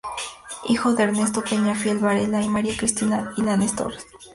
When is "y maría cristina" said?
2.41-3.31